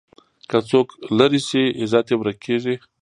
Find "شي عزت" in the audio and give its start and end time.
1.47-2.05